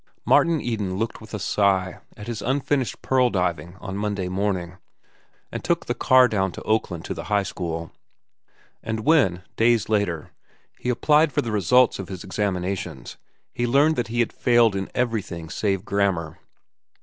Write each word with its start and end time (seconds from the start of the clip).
Martin 0.25 0.59
Eden 0.59 0.97
looked 0.97 1.21
with 1.21 1.31
a 1.35 1.37
sigh 1.37 1.99
at 2.17 2.25
his 2.25 2.41
unfinished 2.41 3.03
"Pearl 3.03 3.29
diving" 3.29 3.75
on 3.75 3.95
Monday 3.95 4.27
morning, 4.29 4.77
and 5.51 5.63
took 5.63 5.85
the 5.85 5.93
car 5.93 6.27
down 6.27 6.51
to 6.53 6.63
Oakland 6.63 7.05
to 7.05 7.13
the 7.13 7.25
high 7.25 7.43
school. 7.43 7.91
And 8.81 9.01
when, 9.01 9.43
days 9.57 9.89
later, 9.89 10.31
he 10.79 10.89
applied 10.89 11.31
for 11.31 11.43
the 11.43 11.51
results 11.51 11.99
of 11.99 12.09
his 12.09 12.23
examinations, 12.23 13.17
he 13.53 13.67
learned 13.67 13.95
that 13.95 14.07
he 14.07 14.21
had 14.21 14.33
failed 14.33 14.75
in 14.75 14.89
everything 14.95 15.51
save 15.51 15.85
grammar. 15.85 16.39